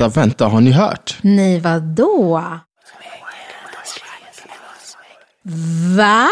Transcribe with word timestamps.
vänta, 0.00 0.20
vänta, 0.20 0.46
har 0.46 0.60
ni 0.60 0.70
hört? 0.70 1.18
Nej, 1.22 1.60
vadå? 1.60 2.42
Va? 5.96 6.28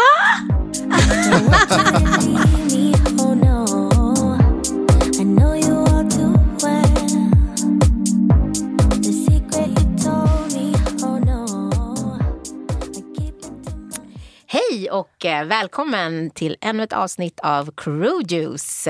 Hej 14.47 14.89
och 14.91 15.25
eh, 15.25 15.45
välkommen 15.45 16.29
till 16.29 16.55
ännu 16.61 16.83
ett 16.83 16.93
avsnitt 16.93 17.39
av 17.39 17.71
Crew 17.77 18.35
Juice. 18.35 18.87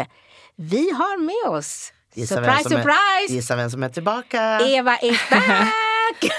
Vi 0.56 0.92
har 0.92 1.18
med 1.18 1.58
oss, 1.58 1.94
Gissa 2.14 2.42
vem 2.42 2.58
surprise, 2.58 2.70
som 2.70 2.78
Är, 2.78 2.82
surprise, 2.84 3.34
gissa 3.36 3.56
vem 3.56 3.70
som 3.70 3.84
är 3.84 3.90
tillbaka. 3.90 4.60
Eva 4.60 4.98
is 5.02 5.20
back! 5.30 6.32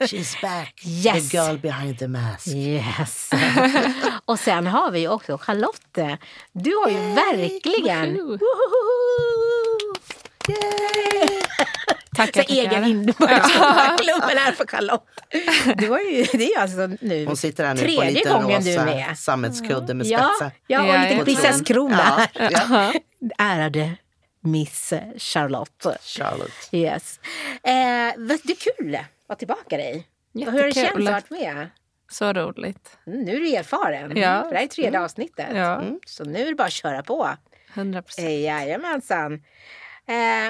She's 0.00 0.40
back. 0.42 0.74
Yes. 0.86 1.30
The 1.30 1.36
girl 1.36 1.56
behind 1.58 1.98
the 1.98 2.08
mask. 2.08 2.46
yes. 2.48 3.30
och 4.24 4.38
sen 4.38 4.66
har 4.66 4.90
vi 4.90 5.00
ju 5.00 5.08
också 5.08 5.38
Charlotte. 5.38 6.18
Du 6.52 6.74
har 6.76 6.88
ju 6.88 6.96
verkligen... 7.14 8.38
Tackar, 12.16 12.42
Så 12.42 12.52
egen 12.52 12.84
inbördesklubben 12.84 14.38
här 14.38 14.52
för 14.52 14.66
Charlotte. 14.66 15.02
Du 15.76 15.90
har 15.90 15.98
ju, 15.98 16.26
det 16.32 16.52
är 16.54 16.60
alltså 16.60 16.88
nu 17.00 17.26
Hon 17.26 17.36
sitter 17.36 17.64
här 17.64 17.74
nu 17.74 17.80
på 17.80 17.86
en 17.88 17.96
tredje 17.96 18.10
liten 18.14 18.32
gången 18.42 18.62
du 18.64 18.70
är 18.70 18.76
rosa 18.78 18.84
med. 18.84 19.18
sammetskudde 19.18 19.94
med 19.94 20.06
Ja, 20.06 20.18
spetsar. 20.18 20.50
ja, 20.66 20.82
och 20.82 20.88
Ja, 20.88 21.02
lite 21.02 21.14
jag 21.14 21.24
prinsesskrona. 21.24 22.28
Ja, 22.34 22.50
ja. 22.68 22.92
Ärade 23.38 23.96
Miss 24.46 24.92
Charlotte. 25.16 25.86
Charlotte. 26.02 26.68
Yes. 26.72 27.20
Eh, 27.62 28.12
vet 28.16 28.40
du, 28.44 28.54
kul 28.54 28.94
att 28.94 29.04
vara 29.28 29.36
tillbaka 29.38 29.76
dig. 29.76 30.06
Hur 30.34 30.44
har 30.46 30.52
det 30.52 30.68
Jättekul. 30.68 31.06
känts 31.06 31.08
att 31.08 31.30
varit 31.30 31.42
med? 31.42 31.68
Så 32.10 32.32
roligt. 32.32 32.96
Mm, 33.06 33.20
nu 33.20 33.36
är 33.36 33.40
du 33.40 33.56
erfaren. 33.56 34.16
Ja. 34.16 34.42
För 34.42 34.50
det 34.50 34.56
här 34.56 34.64
är 34.64 34.68
tredje 34.68 35.00
avsnittet. 35.00 35.46
Ja, 35.54 35.82
Så 36.06 36.24
nu 36.24 36.40
är 36.42 36.46
det 36.46 36.54
bara 36.54 36.66
att 36.66 36.72
köra 36.72 37.02
på. 37.02 37.28
100 37.74 38.02
procent. 38.02 38.26
Eh, 38.26 38.40
Jajamensan. 38.40 39.32
Eh, 39.34 39.40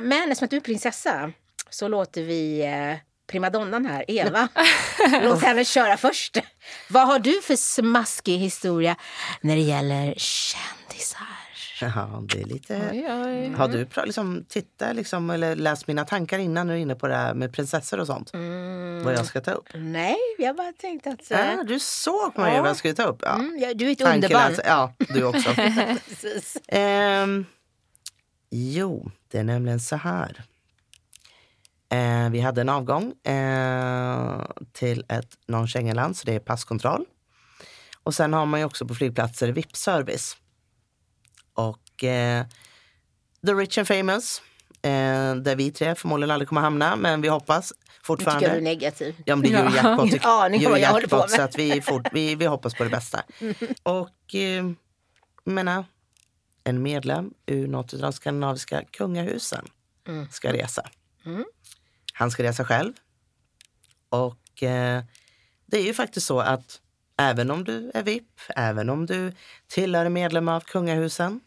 men 0.03 0.13
eftersom 0.13 0.45
att 0.45 0.51
du 0.51 0.57
är 0.57 0.61
prinsessa 0.61 1.33
så 1.71 1.89
låter 1.89 2.23
vi 2.23 2.61
eh, 2.61 2.97
primadonnan 3.27 3.87
här, 3.87 4.05
Eva, 4.09 4.49
låt 5.23 5.43
henne 5.43 5.65
köra 5.65 5.97
först. 5.97 6.39
Vad 6.91 7.07
har 7.07 7.19
du 7.19 7.43
för 7.43 7.57
smaskig 7.57 8.39
historia 8.39 8.97
när 9.41 9.57
det 9.57 9.63
gäller 9.63 10.15
kändisar? 10.17 11.46
Jaha, 11.81 12.25
det 12.29 12.41
är 12.41 12.45
lite... 12.45 12.89
Oj, 12.93 13.07
oj. 13.11 13.53
Har 13.53 13.69
du 13.69 13.89
liksom, 14.05 14.45
tittat 14.49 14.97
liksom, 14.97 15.31
eller 15.31 15.57
läst 15.57 15.87
mina 15.87 16.05
tankar 16.05 16.39
innan 16.39 16.67
när 16.67 16.75
du 16.75 16.79
är 16.79 16.83
inne 16.83 16.95
på 16.95 17.09
det 17.09 17.15
här 17.15 17.35
med 17.35 17.53
prinsessor 17.53 18.01
och 18.01 18.07
sånt? 18.07 18.31
Vad 19.05 19.15
jag 19.15 19.27
ska 19.27 19.41
ta 19.41 19.51
upp? 19.51 19.69
Nej, 19.75 20.17
jag 20.39 20.57
bara 20.57 20.73
tänkte 20.73 21.11
att... 21.11 21.31
Ja, 21.31 21.65
du 21.67 21.79
såg 21.81 22.39
mig 22.39 22.55
Ja. 22.55 22.61
vad 22.61 22.71
jag 22.71 22.77
skulle 22.77 22.95
ta 22.95 23.03
upp. 23.03 23.19
Ja. 23.23 23.35
mm, 23.35 23.59
ja, 23.61 23.75
du 23.75 23.89
är 23.89 23.93
ett 23.93 24.01
underbarn. 24.15 24.55
Ja, 24.65 24.93
du 24.99 25.25
också. 25.25 25.51
Ehm, 26.69 27.45
jo, 28.51 29.11
det 29.29 29.39
är 29.39 29.45
nämligen 29.45 29.81
så 29.81 29.97
här. 29.97 30.43
Eh, 31.89 32.31
vi 32.31 32.41
hade 32.41 32.61
en 32.61 32.69
avgång 32.69 33.13
eh, 33.25 34.43
till 34.73 35.05
ett 35.09 35.37
non-Schengenland, 35.47 36.15
så 36.17 36.27
det 36.27 36.35
är 36.35 36.39
passkontroll. 36.41 37.05
Och 38.03 38.15
sen 38.15 38.33
har 38.33 38.47
man 38.47 38.61
ju 38.61 38.67
också 38.67 38.87
på 38.87 38.95
flygplatser 38.95 39.49
VIP-service. 39.53 40.37
Och 41.57 42.05
eh, 42.05 42.47
The 43.47 43.53
Rich 43.53 43.79
and 43.79 43.89
Famous, 43.89 44.43
eh, 44.83 45.35
där 45.35 45.57
vi 45.57 45.71
tre 45.71 45.95
förmodligen 45.95 46.31
aldrig 46.31 46.49
kommer 46.49 46.61
hamna, 46.61 46.97
men 46.97 47.21
vi 47.21 47.29
hoppas 47.29 47.73
Nu 47.73 47.85
tycker 47.87 48.05
fortfarande. 48.05 48.47
jag 48.47 48.55
du 48.55 48.59
är 48.59 48.63
negativ. 48.63 49.15
Ja, 49.25 49.37
men 49.37 49.43
det 49.51 49.57
är 49.57 49.65
Ja. 49.65 49.69
Eurojackpot. 49.69 50.07
Ingen 50.09 50.21
aning 50.23 50.67
om 50.67 50.73
vad 50.73 50.81
jag 50.81 50.91
håller 50.93 51.07
på 51.07 51.17
med. 51.17 51.31
Så 51.31 51.43
att 51.43 51.59
vi, 51.59 51.81
fort, 51.81 52.07
vi, 52.13 52.35
vi 52.35 52.47
hoppas 52.47 52.75
på 52.75 52.85
det 52.85 52.91
bästa. 52.91 53.23
Och 53.83 54.35
eh, 54.35 54.65
menar, 55.45 55.85
en 56.65 56.83
medlem 56.83 57.31
ur 57.47 57.67
något 57.69 57.95
av 57.95 58.01
de 58.01 58.13
skandinaviska 58.13 58.83
kungahusen 58.93 59.65
Mm. 60.09 60.29
ska 60.31 60.53
resa. 60.53 60.83
Han 62.13 62.31
ska 62.31 62.43
resa 62.43 62.65
själv. 62.65 62.93
Och 64.09 64.63
eh, 64.63 65.03
det 65.67 65.79
är 65.79 65.83
ju 65.83 65.95
faktiskt 65.95 66.27
så 66.27 66.41
att 66.41 66.81
även 67.17 67.51
om 67.51 67.65
du 67.65 67.91
är 67.95 68.03
VIP, 68.03 68.41
även 68.57 68.91
om 68.91 69.07
du 69.07 69.33
tillhör 69.67 70.09
medlem 70.09 70.49
av 70.49 70.61
kungahusen 70.61 71.41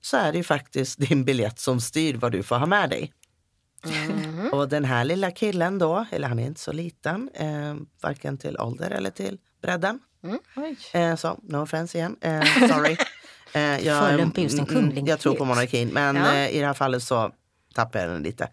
så 0.00 0.16
är 0.16 0.32
det 0.32 0.38
ju 0.38 0.44
faktiskt 0.44 0.98
din 0.98 1.24
biljett 1.24 1.58
som 1.58 1.80
styr 1.80 2.14
vad 2.14 2.32
du 2.32 2.42
får 2.42 2.56
ha 2.56 2.66
med 2.66 2.90
dig. 2.90 3.12
Mm. 3.84 4.48
Och 4.52 4.68
den 4.68 4.84
här 4.84 5.04
lilla 5.04 5.30
killen 5.30 5.78
då, 5.78 6.06
eller 6.10 6.28
han 6.28 6.38
är 6.38 6.46
inte 6.46 6.60
så 6.60 6.72
liten, 6.72 7.30
eh, 7.34 7.74
varken 8.02 8.38
till 8.38 8.58
ålder 8.58 8.90
eller 8.90 9.10
till 9.10 9.38
bredden. 9.62 10.00
Oj. 10.56 10.76
Eh, 10.92 11.16
så, 11.16 11.38
no 11.42 11.56
offense 11.62 11.98
igen. 11.98 12.16
Eh, 12.20 12.68
sorry. 12.68 12.96
Eh, 13.52 13.86
jag, 13.86 14.12
mm, 14.14 14.32
mm, 14.70 15.06
Jag 15.06 15.20
tror 15.20 15.34
på 15.34 15.44
monarkin, 15.44 15.88
men 15.88 16.16
Ja. 16.16 16.34
eh, 16.34 16.50
i 16.56 16.60
det 16.60 16.66
här 16.66 16.74
fallet 16.74 17.02
så 17.02 17.32
tappar 17.74 18.00
jag 18.00 18.08
den 18.10 18.22
lite. 18.22 18.48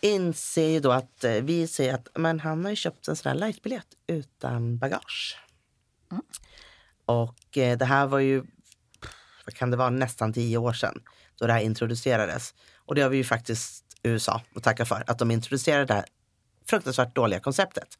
Inser 0.00 0.68
ju 0.68 0.80
då 0.80 0.92
att 0.92 1.24
eh, 1.24 1.32
vi 1.32 1.66
ser 1.66 1.94
att 1.94 2.08
men 2.14 2.40
han 2.40 2.64
har 2.64 2.70
ju 2.70 2.76
köpt 2.76 3.08
en 3.08 3.16
sån 3.16 3.28
här 3.30 3.36
lightbiljett 3.38 3.86
utan 4.06 4.78
bagage. 4.78 5.38
Och 7.04 7.58
eh, 7.58 7.78
det 7.78 7.84
här 7.84 8.06
var 8.06 8.18
ju, 8.18 8.44
vad 9.46 9.54
kan 9.54 9.70
det 9.70 9.76
vara, 9.76 9.90
nästan 9.90 10.32
tio 10.32 10.58
år 10.58 10.72
sedan 10.72 11.02
då 11.38 11.46
det 11.46 11.52
här 11.52 11.60
introducerades. 11.60 12.54
Och 12.86 12.94
det 12.94 13.02
har 13.02 13.10
vi 13.10 13.16
ju 13.16 13.24
faktiskt 13.24 13.84
USA 14.02 14.42
att 14.56 14.62
tacka 14.62 14.84
för, 14.84 15.04
att 15.06 15.18
de 15.18 15.30
introducerade 15.30 15.84
det 15.84 15.94
här 15.94 16.04
fruktansvärt 16.66 17.14
dåliga 17.14 17.40
konceptet. 17.40 17.98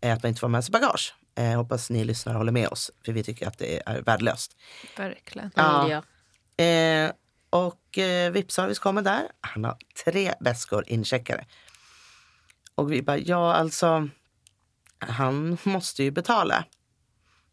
eh, 0.00 0.12
Att 0.12 0.22
man 0.22 0.28
inte 0.28 0.40
får 0.40 0.48
med 0.48 0.64
sig 0.64 0.72
bagage. 0.72 1.14
Eh, 1.34 1.56
hoppas 1.56 1.90
ni 1.90 2.04
lyssnare 2.04 2.36
håller 2.36 2.52
med 2.52 2.68
oss, 2.68 2.90
för 3.04 3.12
vi 3.12 3.22
tycker 3.24 3.46
att 3.48 3.58
det 3.58 3.82
är 3.86 4.02
värdelöst. 4.02 4.56
Verkligen. 4.96 5.50
Ja. 5.54 5.88
Ja. 5.90 6.02
Ja. 6.56 6.64
Eh, 6.64 7.12
och 7.50 7.98
eh, 7.98 8.30
VIP-service 8.32 8.78
kommer 8.78 9.02
där. 9.02 9.22
Han 9.40 9.64
har 9.64 9.76
tre 10.04 10.34
väskor 10.40 10.84
incheckade. 10.86 11.44
Och 12.74 12.92
vi 12.92 13.02
bara, 13.02 13.18
ja 13.18 13.54
alltså, 13.54 14.08
han 14.98 15.58
måste 15.62 16.02
ju 16.02 16.10
betala. 16.10 16.64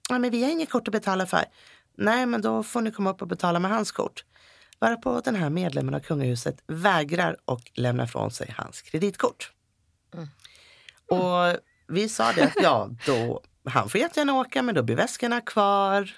Ja, 0.09 0.19
men 0.19 0.31
vi 0.31 0.43
har 0.43 0.51
inget 0.51 0.69
kort 0.69 0.87
att 0.87 0.91
betala 0.91 1.25
för. 1.25 1.45
Nej, 1.99 2.25
men 2.25 2.41
då 2.41 2.63
får 2.63 2.81
ni 2.81 2.91
komma 2.91 3.09
upp 3.09 3.21
och 3.21 3.27
betala 3.27 3.59
med 3.59 3.71
hans 3.71 3.91
kort. 3.91 4.23
Varpå 4.79 5.21
den 5.25 5.35
här 5.35 5.49
medlemmen 5.49 5.95
av 5.95 5.99
kungahuset 5.99 6.63
vägrar 6.67 7.37
och 7.45 7.71
lämnar 7.73 8.05
från 8.05 8.31
sig 8.31 8.53
hans 8.57 8.81
kreditkort. 8.81 9.51
Och 11.09 11.59
vi 11.87 12.09
sa 12.09 12.31
det 12.31 12.43
att 12.43 12.63
ja, 12.63 12.89
då, 13.05 13.41
han 13.65 13.89
får 13.89 14.01
jättegärna 14.01 14.33
åka 14.33 14.61
men 14.61 14.75
då 14.75 14.83
blir 14.83 14.95
väskorna 14.95 15.41
kvar. 15.41 16.11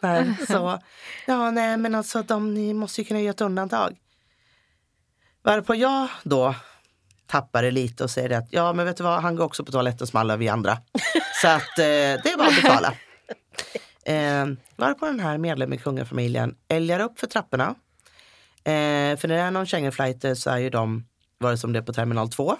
Nej, 0.00 0.34
så, 0.48 0.78
ja, 1.26 1.50
nej, 1.50 1.76
men 1.76 1.94
alltså 1.94 2.22
de, 2.22 2.54
ni 2.54 2.74
måste 2.74 3.00
ju 3.00 3.04
kunna 3.04 3.20
göra 3.20 3.30
ett 3.30 3.40
undantag. 3.40 3.96
Varpå 5.42 5.74
jag 5.74 6.08
då 6.22 6.54
tappar 7.26 7.62
det 7.62 7.70
lite 7.70 8.04
och 8.04 8.10
säger 8.10 8.38
att 8.38 8.48
ja, 8.50 8.72
men 8.72 8.86
vet 8.86 8.96
du 8.96 9.02
vad, 9.02 9.22
han 9.22 9.36
går 9.36 9.44
också 9.44 9.64
på 9.64 9.72
toaletten 9.72 10.06
som 10.06 10.20
alla 10.20 10.36
vi 10.36 10.48
andra. 10.48 10.78
Så 11.42 11.48
att 11.48 11.78
eh, 11.78 11.84
det 11.84 12.32
är 12.32 12.36
bara 12.38 12.48
att 12.48 12.62
betala. 12.62 12.94
Eh, 14.06 14.46
varpå 14.76 15.06
den 15.06 15.20
här 15.20 15.38
medlemmen 15.38 15.78
i 15.78 15.82
kungafamiljen 15.82 16.56
älgar 16.68 17.00
upp 17.00 17.20
för 17.20 17.26
trapporna. 17.26 17.74
Eh, 18.64 19.16
för 19.16 19.28
när 19.28 19.34
det 19.34 19.40
är 19.40 19.50
någon 19.50 19.66
Schengenflighter 19.66 20.34
så 20.34 20.50
är 20.50 20.58
ju 20.58 20.70
de, 20.70 21.06
vare 21.38 21.58
sig 21.58 21.72
det 21.72 21.78
är 21.78 21.82
på 21.82 21.92
terminal 21.92 22.28
2, 22.30 22.56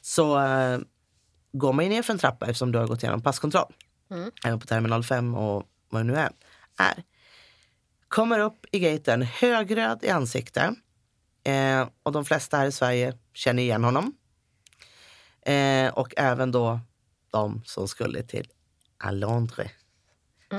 så 0.00 0.40
eh, 0.40 0.78
går 1.52 1.72
man 1.72 1.84
ju 1.84 1.90
ner 1.90 2.02
för 2.02 2.12
en 2.12 2.18
trappa 2.18 2.46
eftersom 2.46 2.72
du 2.72 2.78
har 2.78 2.86
gått 2.86 3.02
igenom 3.02 3.22
passkontroll. 3.22 3.72
Även 4.44 4.60
på 4.60 4.66
terminal 4.66 5.04
5 5.04 5.34
och 5.34 5.62
vad 5.88 6.00
det 6.00 6.04
nu 6.04 6.14
är. 6.14 6.30
är. 6.78 7.02
Kommer 8.08 8.38
upp 8.38 8.66
i 8.72 8.78
gaten 8.78 9.22
högröd 9.22 10.04
i 10.04 10.08
ansikte. 10.08 10.74
Eh, 11.44 11.88
och 12.02 12.12
de 12.12 12.24
flesta 12.24 12.56
här 12.56 12.66
i 12.66 12.72
Sverige 12.72 13.18
känner 13.34 13.62
igen 13.62 13.84
honom. 13.84 14.16
Eh, 15.42 15.88
och 15.88 16.14
även 16.16 16.52
då 16.52 16.80
de 17.32 17.62
som 17.64 17.88
skulle 17.88 18.22
till 18.22 18.48
Alondre 18.98 19.70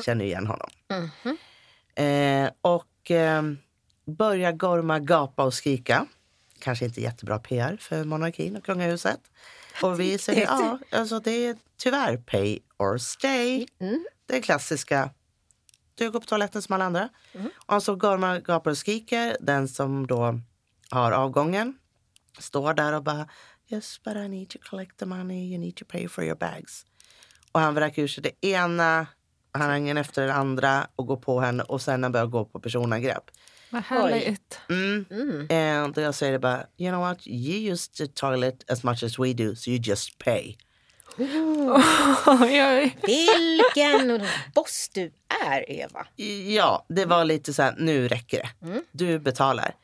känner 0.06 0.26
igen 0.26 0.48
honom. 0.48 0.70
Eh, 1.96 2.50
och 2.62 3.12
eh, 3.12 3.44
börjar 4.06 4.52
gorma, 4.52 5.00
gapa 5.00 5.44
och 5.44 5.54
skrika. 5.54 6.06
Kanske 6.60 6.86
inte 6.86 7.02
jättebra 7.02 7.40
PR 7.40 7.78
för 7.80 8.04
monarkin 8.04 8.58
och 8.58 8.66
kungahuset. 8.66 9.20
Och 9.84 10.00
vi 10.00 10.18
säger 10.18 10.42
ja, 10.42 10.80
alltså 10.92 11.20
det 11.20 11.46
är 11.46 11.58
tyvärr 11.78 12.18
pay 12.18 12.60
or 12.78 12.98
stay. 12.98 13.68
Det 14.26 14.38
är 14.38 14.42
klassiska. 14.42 15.10
Du 15.96 16.12
går 16.12 16.20
på 16.20 16.26
toaletten 16.26 16.62
som 16.62 16.76
alla 16.76 16.86
andra. 16.86 17.10
Och 17.56 17.74
han 17.74 17.82
så 17.82 17.96
gormar, 17.96 18.40
gapar 18.40 18.72
och 18.72 18.78
skriker. 18.78 19.38
Den 19.40 19.68
som 19.68 20.08
då 20.08 20.40
har 20.90 21.12
avgången 21.12 21.78
står 22.40 22.74
där 22.74 22.94
och 22.94 23.04
bara 23.04 23.30
Yes, 23.70 24.04
but 24.04 24.16
I 24.16 24.28
need 24.28 24.50
to 24.50 24.60
collect 24.70 24.98
the 24.98 25.06
money. 25.06 25.52
You 25.52 25.58
need 25.58 25.76
to 25.76 25.86
pay 25.86 26.08
for 26.08 26.24
your 26.24 26.36
bags. 26.36 26.86
Och 27.52 27.60
han 27.60 27.76
vräker 27.76 28.02
ur 28.02 28.08
sig 28.08 28.24
det 28.24 28.48
ena 28.48 29.08
harangen 29.58 29.98
efter 29.98 30.22
den 30.22 30.36
andra 30.36 30.88
och 30.96 31.08
går 31.08 31.18
på 31.18 31.40
henne 31.40 31.64
och 31.64 31.82
sen 31.82 32.04
han 32.04 32.12
börjar 32.12 32.26
gå 32.26 32.46
på 32.46 32.60
personangrepp. 32.60 33.24
Vad 33.70 33.84
härligt. 33.84 34.60
Mm. 34.70 35.06
Mm. 35.12 35.48
And 35.76 35.98
jag 35.98 36.16
säger 36.16 36.40
bara, 36.40 36.66
you 36.78 36.92
know 36.92 37.02
what, 37.02 37.28
you 37.28 37.72
use 37.72 37.92
the 37.92 38.08
toilet 38.08 38.72
as 38.72 38.84
much 38.84 39.04
as 39.04 39.20
we 39.20 39.34
do, 39.34 39.56
so 39.56 39.70
you 39.70 39.80
just 39.84 40.18
pay. 40.18 40.58
Oj. 42.28 42.98
Vilken 43.04 44.28
boss 44.56 44.90
du 44.94 45.12
är, 45.46 45.72
Eva. 45.72 46.08
Ja, 46.56 46.86
det 46.90 47.06
var 47.06 47.26
lite 47.26 47.54
så 47.54 47.64
här, 47.64 47.76
nu 47.78 48.08
räcker 48.08 48.38
det. 48.38 48.82
Du 48.92 49.20
betalar. 49.20 49.76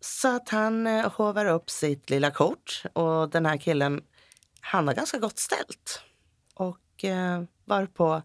Så 0.00 0.36
att 0.36 0.48
han 0.48 0.86
eh, 0.86 1.12
hovar 1.12 1.46
upp 1.46 1.70
sitt 1.70 2.10
lilla 2.10 2.30
kort 2.30 2.82
och 2.92 3.30
den 3.30 3.46
här 3.46 3.56
killen, 3.56 4.00
han 4.60 4.86
har 4.86 4.94
ganska 4.94 5.18
gott 5.18 5.38
ställt. 5.38 6.02
Och 6.54 7.04
eh, 7.04 7.42
varpå 7.64 8.22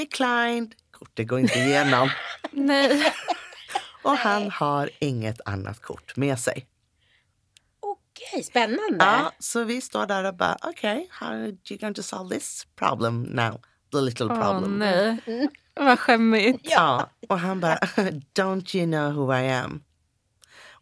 declined, 0.00 0.74
kortet 0.90 1.28
går 1.28 1.38
inte 1.40 1.58
igenom. 1.58 2.10
Nej. 2.50 3.12
och 4.02 4.16
han 4.16 4.50
har 4.50 4.90
inget 4.98 5.40
annat 5.44 5.80
kort 5.82 6.16
med 6.16 6.38
sig. 6.38 6.66
Okej, 7.80 8.42
spännande. 8.42 8.96
Ja, 9.04 9.32
så 9.38 9.64
vi 9.64 9.80
står 9.80 10.06
där 10.06 10.24
och 10.24 10.34
bara, 10.34 10.56
okej, 10.62 11.08
how 11.10 11.28
are 11.28 11.46
you 11.70 11.78
going 11.80 11.94
to 11.94 12.02
solve 12.02 12.34
this 12.34 12.66
problem 12.76 13.22
now? 13.22 13.60
The 13.92 14.00
little 14.00 14.26
Åh 14.26 14.40
problem. 14.42 14.78
nej. 14.78 15.18
Vad 15.74 15.98
skämmigt. 15.98 16.60
Ja, 16.62 17.10
och 17.28 17.38
han 17.38 17.60
bara, 17.60 17.76
don't 18.34 18.76
you 18.76 18.86
know 18.86 19.12
who 19.12 19.34
I 19.34 19.48
am? 19.52 19.82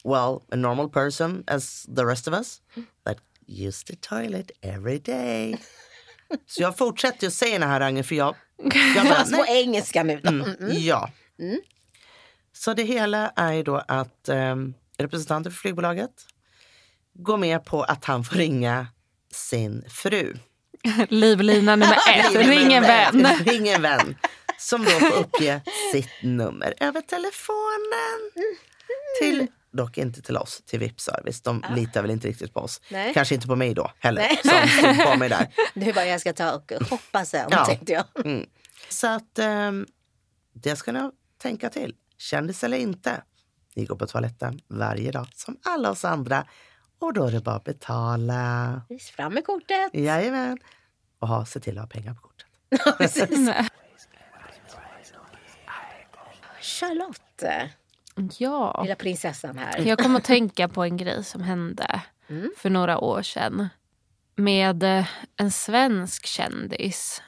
Well, 0.04 0.40
a 0.52 0.56
normal 0.56 0.88
person 0.90 1.44
as 1.46 1.86
the 1.96 2.04
rest 2.04 2.28
of 2.28 2.34
us 2.34 2.60
that 3.04 3.16
use 3.46 3.84
the 3.86 3.96
toilet 3.96 4.50
every 4.62 4.98
day. 4.98 5.58
Så 6.46 6.62
jag 6.62 6.78
fortsätter 6.78 7.26
att 7.26 7.32
säga 7.32 7.52
den 7.52 7.62
här 7.62 7.68
harangen 7.68 8.04
för 8.04 8.14
jag, 8.14 8.36
jag 8.96 9.06
bara, 9.06 9.24
nej. 9.24 9.62
engelska 9.62 10.02
nu 10.02 10.20
då. 10.20 10.30
Mm, 10.30 10.56
ja. 10.70 11.10
Så 12.52 12.74
det 12.74 12.82
hela 12.82 13.32
är 13.36 13.52
ju 13.52 13.62
då 13.62 13.82
att 13.88 14.28
um, 14.28 14.74
representanter 14.98 15.50
för 15.50 15.58
flygbolaget 15.58 16.10
går 17.14 17.36
med 17.36 17.64
på 17.64 17.82
att 17.82 18.04
han 18.04 18.24
får 18.24 18.36
ringa 18.36 18.86
sin 19.32 19.84
fru. 19.88 20.34
Livlina 21.08 21.76
nummer 21.76 21.98
ett. 22.14 22.34
Ring 22.34 22.72
en 22.72 22.82
vän. 22.82 23.26
Ring 23.44 23.68
en 23.68 23.82
vän. 23.82 24.16
Som 24.58 24.84
då 24.84 24.90
får 24.90 25.12
uppge 25.18 25.60
sitt 25.92 26.10
nummer 26.22 26.74
över 26.80 27.00
telefonen. 27.00 28.30
Till, 29.20 29.46
dock 29.76 29.98
inte 29.98 30.22
till 30.22 30.36
oss, 30.36 30.62
till 30.66 30.78
VIP-service. 30.80 31.40
De 31.42 31.64
litar 31.76 32.02
väl 32.02 32.10
inte 32.10 32.28
riktigt 32.28 32.54
på 32.54 32.60
oss. 32.60 32.80
Nej. 32.90 33.14
Kanske 33.14 33.34
inte 33.34 33.46
på 33.46 33.56
mig 33.56 33.74
då 33.74 33.90
heller. 33.98 34.22
Nej. 34.44 34.66
Som 34.96 35.12
på 35.12 35.18
mig 35.18 35.28
där. 35.28 35.48
Du 35.74 35.92
bara, 35.92 36.06
jag 36.06 36.20
ska 36.20 36.32
ta 36.32 36.52
och 36.52 36.72
hoppa 36.90 37.24
sen, 37.24 37.48
Ja. 37.50 37.64
tänkte 37.66 37.92
jag. 37.92 38.04
Mm. 38.24 38.46
Så 38.88 39.06
att 39.06 39.38
ehm, 39.38 39.86
det 40.52 40.76
ska 40.76 40.92
ni 40.92 41.10
tänka 41.42 41.70
till. 41.70 41.94
Kändis 42.18 42.64
eller 42.64 42.76
inte. 42.78 43.22
Ni 43.76 43.84
går 43.84 43.96
på 43.96 44.06
toaletten 44.06 44.60
varje 44.68 45.10
dag 45.12 45.26
som 45.34 45.56
alla 45.64 45.90
oss 45.90 46.04
andra. 46.04 46.46
Och 46.98 47.12
då 47.12 47.24
är 47.26 47.32
det 47.32 47.40
bara 47.40 47.56
att 47.56 47.64
betala. 47.64 48.82
Vis 48.88 49.10
fram 49.10 49.34
med 49.34 49.44
kortet. 49.46 49.90
Jajamän. 49.94 50.58
Och 51.18 51.28
ha, 51.28 51.46
se 51.46 51.60
till 51.60 51.78
att 51.78 51.84
ha 51.84 51.88
pengar 51.88 52.14
på 52.14 52.20
kortet. 52.20 52.46
Charlotte, 56.60 57.44
Ja. 58.38 58.80
lilla 58.82 58.94
prinsessan 58.94 59.58
här. 59.58 59.78
Jag 59.86 59.98
kom 59.98 60.16
att 60.16 60.24
tänka 60.24 60.68
på 60.68 60.82
en 60.84 60.96
grej 60.96 61.24
som 61.24 61.42
hände 61.42 62.00
Mm. 62.28 62.50
för 62.56 62.70
några 62.70 62.98
år 62.98 63.22
sedan. 63.22 63.68
Med 64.36 64.82
eh, 64.82 65.06
en 65.36 65.50
svensk 65.50 66.26
kändis. 66.26 67.22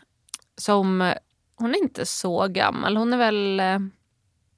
Som, 0.56 1.02
eh, 1.02 1.14
hon 1.56 1.70
är 1.74 1.78
inte 1.78 2.06
så 2.06 2.48
gammal. 2.48 2.96
Hon 2.96 3.12
är 3.12 3.16
väl 3.16 3.60
eh, 3.60 3.78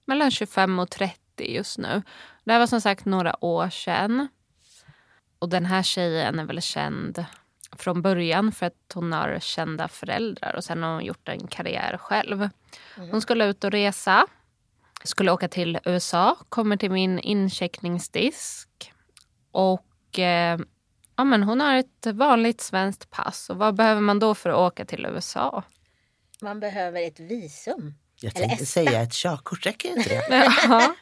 mellan 0.04 0.30
25 0.30 0.78
och 0.78 0.90
30 0.90 1.19
just 1.54 1.78
nu. 1.78 2.02
Det 2.44 2.52
här 2.52 2.58
var 2.58 2.66
som 2.66 2.80
sagt 2.80 3.04
några 3.04 3.44
år 3.44 3.70
sedan. 3.70 4.28
Och 5.38 5.48
den 5.48 5.66
här 5.66 5.82
tjejen 5.82 6.38
är 6.38 6.44
väl 6.44 6.62
känd 6.62 7.25
från 7.76 8.02
början 8.02 8.52
för 8.52 8.66
att 8.66 8.92
hon 8.94 9.12
har 9.12 9.38
kända 9.40 9.88
föräldrar 9.88 10.54
och 10.56 10.64
sen 10.64 10.82
har 10.82 10.92
hon 10.92 11.04
gjort 11.04 11.28
en 11.28 11.46
karriär 11.46 11.96
själv. 11.98 12.48
Hon 12.96 13.20
skulle 13.20 13.44
ut 13.46 13.64
och 13.64 13.70
resa. 13.70 14.26
Skulle 15.04 15.32
åka 15.32 15.48
till 15.48 15.78
USA, 15.84 16.36
kommer 16.48 16.76
till 16.76 16.90
min 16.90 17.18
incheckningsdisk 17.18 18.92
och 19.52 20.18
eh, 20.18 20.58
ja, 21.16 21.24
men 21.24 21.42
hon 21.42 21.60
har 21.60 21.74
ett 21.76 22.06
vanligt 22.06 22.60
svenskt 22.60 23.10
pass. 23.10 23.50
Och 23.50 23.56
vad 23.56 23.74
behöver 23.74 24.00
man 24.00 24.18
då 24.18 24.34
för 24.34 24.50
att 24.50 24.56
åka 24.56 24.84
till 24.84 25.06
USA? 25.06 25.62
Man 26.42 26.60
behöver 26.60 27.06
ett 27.06 27.20
visum. 27.20 27.94
Jag 28.20 28.36
Eller 28.36 28.46
tänkte 28.48 28.62
Esta. 28.64 28.80
säga 28.80 29.02
ett 29.02 29.12
körkort, 29.12 29.66
räcker 29.66 29.88
inte 29.88 30.08
det? 30.08 30.22
Ja, 30.68 30.94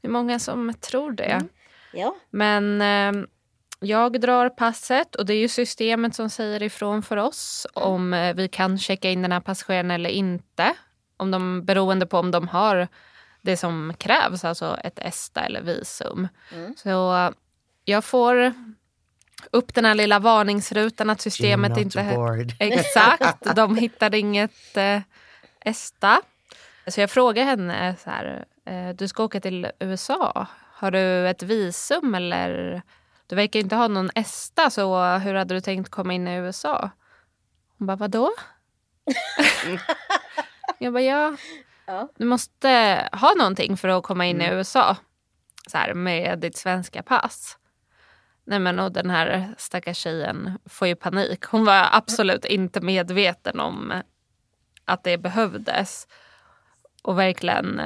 det 0.00 0.08
är 0.08 0.12
många 0.12 0.38
som 0.38 0.74
tror 0.80 1.12
det. 1.12 1.44
Ja, 1.92 2.16
Men 2.30 2.80
eh, 2.82 3.22
jag 3.80 4.20
drar 4.20 4.48
passet 4.48 5.14
och 5.14 5.26
det 5.26 5.34
är 5.34 5.38
ju 5.38 5.48
systemet 5.48 6.14
som 6.14 6.30
säger 6.30 6.62
ifrån 6.62 7.02
för 7.02 7.16
oss 7.16 7.66
om 7.74 8.14
eh, 8.14 8.34
vi 8.34 8.48
kan 8.48 8.78
checka 8.78 9.10
in 9.10 9.22
den 9.22 9.32
här 9.32 9.40
passageraren 9.40 9.90
eller 9.90 10.10
inte. 10.10 10.72
Om 11.16 11.30
de, 11.30 11.64
beroende 11.64 12.06
på 12.06 12.18
om 12.18 12.30
de 12.30 12.48
har 12.48 12.88
det 13.46 13.56
som 13.56 13.94
krävs, 13.98 14.44
alltså 14.44 14.76
ett 14.84 14.98
ESTA 14.98 15.40
eller 15.40 15.62
visum. 15.62 16.28
Så 16.76 17.16
eh, 17.16 17.30
jag 17.84 18.04
får 18.04 18.52
upp 19.50 19.74
den 19.74 19.84
här 19.84 19.94
lilla 19.94 20.18
varningsrutan 20.18 21.10
att 21.10 21.20
systemet 21.20 21.76
inte... 21.78 22.00
Exakt, 22.58 23.56
de 23.56 23.76
hittade 23.76 24.18
inget 24.18 24.76
eh, 24.76 25.00
ESTA. 25.60 26.20
Så 26.86 27.00
jag 27.00 27.10
frågar 27.10 27.44
henne 27.44 27.96
så 28.04 28.10
här, 28.10 28.44
eh, 28.64 28.88
du 28.88 29.08
ska 29.08 29.24
åka 29.24 29.40
till 29.40 29.70
USA. 29.78 30.46
Har 30.72 30.90
du 30.90 31.28
ett 31.28 31.42
visum 31.42 32.14
eller? 32.14 32.82
Du 33.26 33.36
verkar 33.36 33.60
inte 33.60 33.76
ha 33.76 33.88
någon 33.88 34.10
ESTA 34.14 34.70
så 34.70 35.04
hur 35.04 35.34
hade 35.34 35.54
du 35.54 35.60
tänkt 35.60 35.90
komma 35.90 36.12
in 36.12 36.28
i 36.28 36.36
USA? 36.36 36.90
Hon 37.78 37.86
bara, 37.86 37.96
vadå? 37.96 38.30
jag 40.78 40.92
bara, 40.92 41.02
ja. 41.02 41.36
Ja. 41.86 42.08
Du 42.18 42.24
måste 42.24 42.68
ha 43.12 43.34
någonting 43.38 43.76
för 43.76 43.88
att 43.88 44.02
komma 44.02 44.26
in 44.26 44.40
i 44.40 44.48
USA. 44.50 44.96
Så 45.66 45.78
här, 45.78 45.94
med 45.94 46.38
ditt 46.38 46.56
svenska 46.56 47.02
pass. 47.02 47.58
Nej 48.44 48.58
men 48.58 48.78
och 48.78 48.92
den 48.92 49.10
här 49.10 49.54
stackars 49.58 49.96
tjejen 49.96 50.58
får 50.66 50.88
ju 50.88 50.94
panik. 50.94 51.44
Hon 51.44 51.64
var 51.64 51.88
absolut 51.92 52.44
inte 52.44 52.80
medveten 52.80 53.60
om 53.60 53.92
att 54.84 55.04
det 55.04 55.18
behövdes. 55.18 56.06
Och 57.02 57.18
verkligen, 57.18 57.80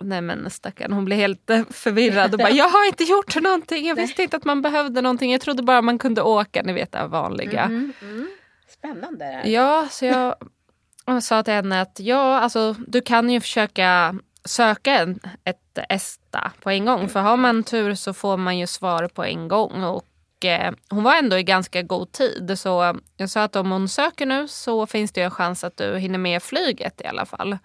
nej 0.00 0.20
men 0.20 0.50
stackarn, 0.50 0.92
hon 0.92 1.04
blev 1.04 1.18
helt 1.18 1.50
förvirrad 1.70 2.32
och 2.32 2.38
bara 2.38 2.50
jag 2.62 2.68
har 2.68 2.86
inte 2.86 3.04
gjort 3.04 3.36
någonting, 3.36 3.86
jag 3.86 3.94
visste 3.94 4.22
inte 4.22 4.36
att 4.36 4.44
man 4.44 4.62
behövde 4.62 5.02
någonting, 5.02 5.32
jag 5.32 5.40
trodde 5.40 5.62
bara 5.62 5.82
man 5.82 5.98
kunde 5.98 6.22
åka, 6.22 6.62
ni 6.62 6.72
vet 6.72 6.92
det 6.92 7.06
vanliga. 7.06 7.62
Mm, 7.62 7.92
mm. 8.02 8.28
Spännande. 8.68 9.42
Ja, 9.44 9.88
så 9.90 10.04
jag 10.04 10.34
jag 11.14 11.22
sa 11.22 11.42
till 11.42 11.54
henne 11.54 11.80
att 11.80 12.00
ja, 12.00 12.38
alltså, 12.38 12.74
du 12.86 13.00
kan 13.00 13.30
ju 13.30 13.40
försöka 13.40 14.14
söka 14.44 14.98
en, 14.98 15.20
ett 15.44 15.78
ESTA 15.88 16.52
på 16.60 16.70
en 16.70 16.84
gång. 16.84 17.08
För 17.08 17.20
har 17.20 17.36
man 17.36 17.62
tur 17.62 17.94
så 17.94 18.14
får 18.14 18.36
man 18.36 18.58
ju 18.58 18.66
svar 18.66 19.08
på 19.08 19.24
en 19.24 19.48
gång. 19.48 19.84
Och 19.84 20.44
eh, 20.44 20.72
hon 20.90 21.02
var 21.02 21.16
ändå 21.16 21.38
i 21.38 21.42
ganska 21.42 21.82
god 21.82 22.12
tid. 22.12 22.58
Så 22.58 23.00
jag 23.16 23.30
sa 23.30 23.42
att 23.42 23.56
om 23.56 23.70
hon 23.70 23.88
söker 23.88 24.26
nu 24.26 24.48
så 24.48 24.86
finns 24.86 25.12
det 25.12 25.20
ju 25.20 25.24
en 25.24 25.30
chans 25.30 25.64
att 25.64 25.76
du 25.76 25.98
hinner 25.98 26.18
med 26.18 26.42
flyget 26.42 27.00
i 27.00 27.06
alla 27.06 27.26
fall. 27.26 27.58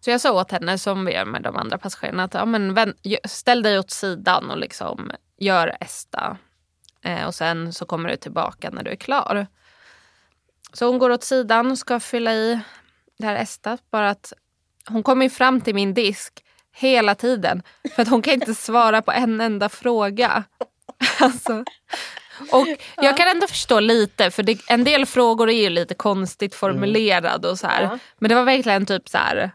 Så 0.00 0.10
jag 0.10 0.20
sa 0.20 0.32
åt 0.32 0.50
henne, 0.50 0.78
som 0.78 1.04
vi 1.04 1.12
gör 1.12 1.24
med 1.24 1.42
de 1.42 1.56
andra 1.56 1.78
passagerarna, 1.78 2.24
att 2.24 2.34
ja, 2.34 2.44
men, 2.44 2.94
ställ 3.24 3.62
dig 3.62 3.78
åt 3.78 3.90
sidan 3.90 4.50
och 4.50 4.58
liksom 4.58 5.10
gör 5.38 5.76
ESTA. 5.80 6.36
Eh, 7.04 7.26
och 7.26 7.34
sen 7.34 7.72
så 7.72 7.86
kommer 7.86 8.08
du 8.08 8.16
tillbaka 8.16 8.70
när 8.70 8.82
du 8.82 8.90
är 8.90 8.96
klar. 8.96 9.46
Så 10.72 10.86
hon 10.86 10.98
går 10.98 11.10
åt 11.10 11.24
sidan 11.24 11.70
och 11.70 11.78
ska 11.78 12.00
fylla 12.00 12.34
i 12.34 12.60
det 13.18 13.26
här 13.26 13.36
estat. 13.36 13.80
Bara 13.90 14.10
att 14.10 14.32
hon 14.88 15.02
kommer 15.02 15.28
fram 15.28 15.60
till 15.60 15.74
min 15.74 15.94
disk 15.94 16.44
hela 16.72 17.14
tiden. 17.14 17.62
För 17.94 18.02
att 18.02 18.08
hon 18.08 18.22
kan 18.22 18.34
inte 18.34 18.54
svara 18.68 19.02
på 19.02 19.12
en 19.12 19.40
enda 19.40 19.68
fråga. 19.68 20.44
Alltså. 21.20 21.64
Och 22.52 22.66
jag 22.96 23.16
kan 23.16 23.28
ändå 23.28 23.46
förstå 23.46 23.80
lite, 23.80 24.30
för 24.30 24.42
det, 24.42 24.60
en 24.68 24.84
del 24.84 25.06
frågor 25.06 25.50
är 25.50 25.62
ju 25.62 25.70
lite 25.70 25.94
konstigt 25.94 26.54
formulerade 26.54 27.48
och 27.48 27.58
så 27.58 27.66
här. 27.66 27.98
Men 28.18 28.28
det 28.28 28.34
var 28.34 28.44
verkligen 28.44 28.86
typ 28.86 29.08
så 29.08 29.18
här. 29.18 29.50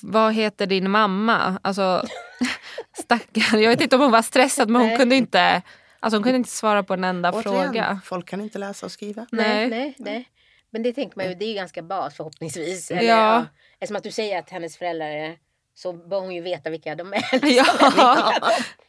Vad 0.00 0.34
heter 0.34 0.66
din 0.66 0.90
mamma? 0.90 1.58
Alltså 1.62 2.06
stackarn. 2.98 3.62
Jag 3.62 3.70
vet 3.70 3.80
inte 3.80 3.96
om 3.96 4.02
hon 4.02 4.10
var 4.10 4.22
stressad 4.22 4.70
men 4.70 4.82
hon 4.82 4.96
kunde 4.96 5.16
inte, 5.16 5.62
alltså 6.00 6.16
hon 6.16 6.22
kunde 6.22 6.36
inte 6.36 6.50
svara 6.50 6.82
på 6.82 6.94
en 6.94 7.04
enda 7.04 7.32
Återigen, 7.32 7.64
fråga. 7.64 8.00
folk 8.04 8.28
kan 8.28 8.40
inte 8.40 8.58
läsa 8.58 8.86
och 8.86 8.92
skriva. 8.92 9.26
Nej. 9.32 9.68
Nej, 9.70 9.94
nej. 9.98 10.28
Men 10.70 10.82
det 10.82 10.92
tänker 10.92 11.16
man 11.16 11.28
ju, 11.28 11.34
det 11.34 11.44
är 11.44 11.48
ju 11.48 11.54
ganska 11.54 11.82
bas 11.82 12.14
förhoppningsvis. 12.16 12.90
Eller, 12.90 13.02
Ja. 13.02 13.14
ja. 13.16 13.44
Eftersom 13.78 13.96
att 13.96 14.02
du 14.02 14.10
säger 14.10 14.38
att 14.38 14.50
hennes 14.50 14.76
föräldrar 14.76 15.06
är 15.08 15.36
så 15.74 15.92
bör 15.92 16.20
hon 16.20 16.34
ju 16.34 16.40
veta 16.40 16.70
vilka 16.70 16.94
de 16.94 17.12
är. 17.12 17.22
Ja. 17.56 18.32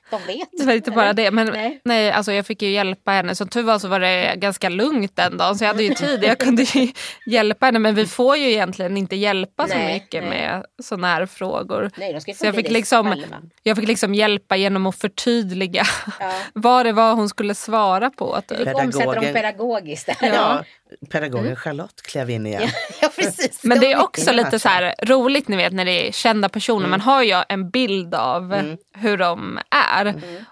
De 0.10 0.22
vet. 0.28 0.50
Det 0.52 0.64
var 0.66 0.74
inte 0.74 0.92
bara 0.92 1.14
det. 1.14 1.32
Men 1.32 1.48
Nej. 1.48 1.82
nej. 1.84 2.12
alltså 2.12 2.34
jag 2.34 2.46
fick 2.46 2.62
ju 2.62 2.70
hjälpa 2.70 3.12
henne. 3.12 3.36
Som 3.36 3.48
tur 3.48 3.64
var 3.64 3.80
så 3.80 3.88
var 3.88 4.00
det 4.00 4.34
ganska 4.38 4.70
lugnt 4.70 5.16
den 5.16 5.38
dagen. 5.38 5.56
Så 5.58 5.64
jag 5.64 5.68
hade 5.70 5.84
ju 5.84 5.94
tid. 5.94 6.24
Jag 6.24 6.40
kunde 6.40 6.64
ju 6.64 6.88
hjälpa 7.26 7.66
henne. 7.66 7.80
Men 7.80 7.96
vi 7.96 8.06
får 8.06 8.38
ju 8.38 8.52
egentligen 8.52 8.98
inte 8.98 9.16
hjälpa 9.16 9.68
så 9.68 9.74
Nej, 9.76 9.94
mycket 9.94 10.24
nej. 10.24 10.30
med 10.30 10.66
sådana 10.84 11.08
här 11.08 11.26
frågor. 11.26 11.92
Nej, 11.98 12.14
de 12.14 12.22
ska 12.22 12.32
ju 12.32 12.38
Så 12.38 12.46
jag 12.46 12.56
fick, 12.56 12.70
liksom, 12.72 13.10
själva. 13.12 13.38
jag 13.64 13.78
fick 13.78 13.88
liksom 13.88 14.16
hjälpa 14.16 14.56
genom 14.56 14.86
att 14.86 14.96
förtydliga 14.96 15.84
Ja. 16.20 16.32
vad 16.54 16.86
det 16.86 16.92
var 16.92 17.14
hon 17.14 17.30
skulle 17.30 17.56
svara 17.56 18.10
på. 18.10 18.42
Du 18.48 18.56
Typ. 18.56 18.68
fick 18.68 18.78
omsätta 18.78 19.06
dem 19.06 19.24
Pedagogen- 19.24 19.34
pedagogiskt. 19.34 20.06
Där. 20.20 20.34
Ja, 20.34 20.64
pedagogen 21.12 21.56
Charlotte 21.56 22.02
klev 22.02 22.30
in 22.30 22.46
igen. 22.46 22.70
ja, 23.02 23.10
precis. 23.16 23.64
Men 23.64 23.80
det 23.80 23.92
är 23.92 24.02
också 24.04 24.32
lite 24.34 24.60
så 24.60 24.70
här 24.70 24.96
roligt 25.04 25.48
ni 25.48 25.58
vet 25.58 25.74
när 25.74 25.86
det 25.86 26.08
är 26.08 26.12
kända 26.12 26.50
personer. 26.50 26.88
Man 26.88 27.02
har 27.02 27.24
ju 27.24 27.42
en 27.50 27.70
bild 27.70 28.16
av 28.16 28.76
hur 28.98 29.18
de 29.18 29.60
är. 29.72 29.97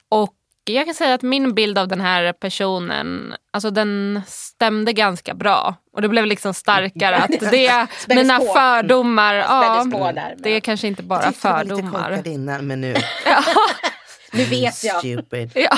Och 0.09 0.33
jag 0.63 0.85
kan 0.85 0.93
säga 0.95 1.13
att 1.13 1.21
min 1.21 1.53
bild 1.53 1.77
av 1.77 1.87
den 1.87 2.01
här 2.01 2.33
personen, 2.33 3.33
alltså 3.53 3.69
den 3.69 4.21
stämde 4.27 4.93
ganska 4.93 5.33
bra. 5.33 5.75
Och 5.93 6.01
det 6.01 6.09
blev 6.09 6.25
liksom 6.25 6.53
starkare 6.53 7.15
att 7.15 7.39
det, 7.51 7.87
mina 8.07 8.39
på. 8.39 8.45
fördomar, 8.45 9.35
ja, 9.35 9.87
på 9.91 10.11
där, 10.11 10.35
det 10.37 10.49
är 10.49 10.59
kanske 10.59 10.87
inte 10.87 11.03
bara 11.03 11.19
det 11.19 11.43
var 11.43 11.63
lite 11.63 11.75
fördomar. 11.75 12.09
korkad 12.09 12.27
innan, 12.27 12.67
men 12.67 12.81
nu... 12.81 12.95
Nu 14.31 14.43
vet 14.43 14.83
jag. 14.83 14.99
Stupid. 14.99 15.51
Ja, 15.55 15.77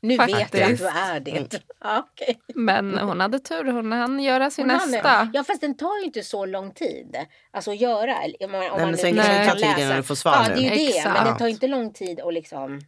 Nu 0.00 0.16
vet 0.16 0.30
jag 0.30 0.42
att 0.42 0.50
Faktiskt. 0.50 0.82
du 0.82 0.88
är 0.88 1.20
det. 1.20 1.60
Ja, 1.84 2.06
okej. 2.12 2.38
men 2.54 2.98
hon 2.98 3.20
hade 3.20 3.38
tur, 3.38 3.64
hon 3.72 3.92
hann 3.92 4.20
göra 4.20 4.50
sin 4.50 4.70
Hon 4.70 4.78
hann 4.80 4.90
det. 4.90 4.96
nästa. 4.96 5.30
Ja, 5.34 5.44
fast 5.44 5.60
den 5.60 5.76
tar 5.76 5.98
ju 5.98 6.04
inte 6.04 6.22
så 6.22 6.46
lång 6.46 6.72
tid. 6.74 7.16
Alltså 7.50 7.70
att 7.70 7.80
göra. 7.80 8.16
Om 8.40 8.50
man, 8.52 8.60
om 8.62 8.68
men 8.70 8.80
man 8.80 8.90
nu 8.90 8.96
sen 8.96 9.16
det 9.16 9.22
kan 9.22 9.46
tar 9.46 9.54
tid 9.54 9.64
innan 9.64 9.76
läsa. 9.78 9.96
du 9.96 10.02
får 10.02 10.14
svar 10.14 10.32
Ja, 10.48 10.54
det 10.54 10.60
är 10.60 10.62
ju 10.62 10.68
det. 10.70 10.76
Men 10.76 10.88
Exakt. 11.12 11.24
den 11.24 11.36
tar 11.36 11.46
ju 11.46 11.52
inte 11.52 11.66
lång 11.66 11.92
tid 11.92 12.20
att 12.20 12.34
liksom 12.34 12.80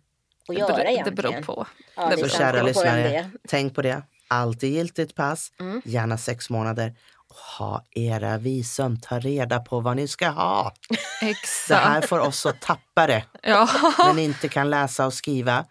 att 0.49 0.59
göra 0.59 0.77
Det, 0.77 0.83
egentligen. 0.83 1.05
det 1.17 1.23
beror 1.23 1.43
på. 1.43 1.67
Ja, 1.97 2.03
Det 2.05 2.11
det 2.11 2.17
Så 2.17 2.23
beror 2.23 2.29
kan 2.29 2.39
kära 2.39 2.53
det 2.57 2.63
lyssnare, 2.63 3.31
tänk 3.49 3.75
på 3.75 3.83
det. 3.83 4.03
Alltid 4.29 4.73
giltigt 4.73 5.15
pass, 5.15 5.53
Mm. 5.61 5.83
gärna 5.85 6.19
sex 6.19 6.51
månader. 6.51 6.95
Och 7.29 7.37
ha 7.59 7.85
era 7.91 8.39
visum, 8.39 9.01
ta 9.01 9.19
reda 9.19 9.59
på 9.61 9.81
vad 9.81 9.97
ni 9.97 10.09
ska 10.09 10.29
ha. 10.29 10.73
Det 11.21 11.31
Exakt. 11.31 11.85
här 11.87 12.01
får 12.01 12.19
oss 12.21 12.47
att 12.47 12.61
tappa 12.61 13.07
det, 13.07 13.25
Ja. 13.43 13.69
men 14.07 14.19
inte 14.19 14.49
kan 14.49 14.71
läsa 14.71 15.07
och 15.07 15.15
skriva. 15.15 15.65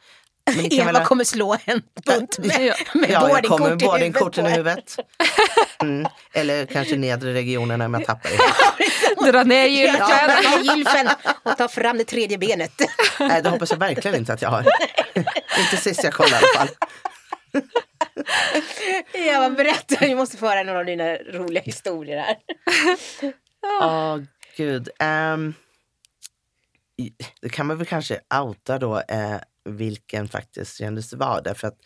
Men 0.55 0.63
ni 0.63 0.69
kan 0.77 0.79
Eva 0.79 0.91
väl... 0.99 1.05
kommer 1.05 1.23
slå 1.23 1.57
en 1.65 1.81
bunt 2.05 2.39
med, 2.39 2.61
Ja. 2.65 2.73
med 2.93 3.09
Ja, 3.09 3.29
jag 3.29 3.43
kommer 3.43 3.75
boardingkorten 3.75 4.45
i 4.45 4.49
huvudet. 4.49 4.95
Mm. 5.81 6.07
Eller 6.33 6.65
kanske 6.65 6.95
nedre 6.95 7.33
regionerna 7.33 7.85
om 7.85 7.93
jag 7.93 8.05
tappar 8.05 8.29
det. 8.29 9.31
Dra 9.31 9.43
ner 9.43 9.65
Ja, 9.67 9.67
gylfen. 9.67 10.75
gylfen 10.77 11.09
och 11.43 11.57
ta 11.57 11.67
fram 11.67 11.97
det 11.97 12.03
tredje 12.03 12.37
benet. 12.37 12.71
Nej, 13.19 13.41
det 13.41 13.49
hoppas 13.49 13.71
jag 13.71 13.77
verkligen 13.77 14.17
inte 14.17 14.33
att 14.33 14.41
jag 14.41 14.49
har. 14.49 14.65
inte 15.59 15.77
sist 15.77 16.03
jag 16.03 16.13
kollade 16.13 16.35
i 16.45 16.57
alla 16.57 16.67
fall. 16.67 16.75
Eva, 19.13 19.49
berätta. 19.49 19.95
Vi 20.01 20.15
måste 20.15 20.37
få 20.37 20.47
höra 20.47 20.63
några 20.63 20.79
av 20.79 20.85
dina 20.85 21.15
roliga 21.15 21.61
historier 21.63 22.17
här. 22.17 22.37
Åh, 23.81 24.17
gud. 24.57 24.89
Ehm, 24.99 25.53
i- 26.97 27.13
det 27.41 27.49
kan 27.49 27.65
man 27.65 27.77
väl 27.77 27.87
kanske 27.87 28.19
outa 28.43 28.77
då 28.79 28.99
eh, 28.99 29.35
vilken 29.77 30.27
faktiskt 30.27 30.77
kändis 30.77 31.09
det 31.09 31.17
var. 31.17 31.41
Därför 31.43 31.67
att 31.67 31.77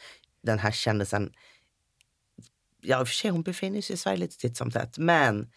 den 0.43 0.59
här 0.59 0.71
kändisen, 0.71 1.33
ja 2.81 2.99
i 2.99 3.03
och 3.03 3.07
för 3.07 3.15
sig 3.15 3.31
hon 3.31 3.43
befinner 3.43 3.81
sig 3.81 3.93
i 3.93 3.97
Sverige 3.97 4.17
lite 4.17 4.37
titt 4.37 4.57
som 4.57 4.71
tätt. 4.71 4.97
Men 4.97 5.51